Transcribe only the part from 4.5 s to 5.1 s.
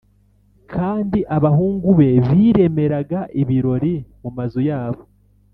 yabo